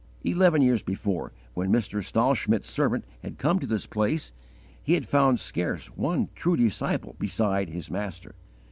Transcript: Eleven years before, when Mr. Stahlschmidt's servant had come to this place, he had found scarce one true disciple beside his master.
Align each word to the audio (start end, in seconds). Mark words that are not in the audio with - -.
Eleven 0.23 0.63
years 0.63 0.81
before, 0.81 1.31
when 1.53 1.71
Mr. 1.71 2.03
Stahlschmidt's 2.03 2.67
servant 2.67 3.05
had 3.21 3.37
come 3.37 3.59
to 3.59 3.67
this 3.67 3.85
place, 3.85 4.31
he 4.81 4.93
had 4.95 5.07
found 5.07 5.39
scarce 5.39 5.95
one 5.95 6.29
true 6.33 6.57
disciple 6.57 7.15
beside 7.19 7.69
his 7.69 7.91
master. 7.91 8.33